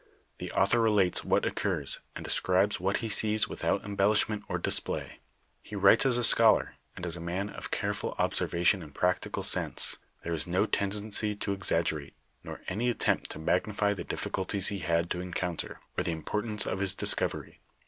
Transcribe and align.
The 0.39 0.51
author 0.53 0.81
relates 0.81 1.23
what 1.23 1.45
oc 1.45 1.53
curs, 1.55 1.99
and 2.15 2.25
describes 2.25 2.79
what 2.79 2.97
he 3.05 3.07
sees 3.07 3.47
without 3.47 3.85
embellishment 3.85 4.43
or 4.49 4.57
display. 4.57 5.19
He 5.61 5.75
writes 5.75 6.07
as 6.07 6.17
a 6.17 6.23
scholar, 6.23 6.73
and 6.95 7.05
as 7.05 7.15
a 7.15 7.19
man 7.21 7.49
of 7.51 7.69
careful 7.69 8.15
ob 8.17 8.33
servation 8.33 8.81
and 8.81 8.95
practical 8.95 9.43
sense. 9.43 9.97
There 10.23 10.33
is 10.33 10.47
no 10.47 10.65
tendency 10.65 11.35
to 11.35 11.55
exag 11.55 11.83
gerate, 11.91 12.13
nor 12.43 12.61
any 12.67 12.89
attempt 12.89 13.29
to 13.29 13.37
magnify 13.37 13.93
the 13.93 14.03
di£Sculties 14.03 14.69
he 14.69 14.79
had' 14.79 15.15
o 15.15 15.19
encounter, 15.19 15.79
or 15.95 16.03
the 16.03 16.09
importance 16.13 16.65
of 16.65 16.79
his 16.79 16.95
discovery. 16.95 17.59